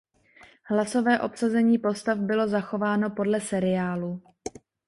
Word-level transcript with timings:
Hlasové 0.65 1.19
obsazení 1.19 1.77
postav 1.77 2.17
bylo 2.17 2.47
zachováno 2.47 3.09
podle 3.09 3.41
seriálu. 3.41 4.21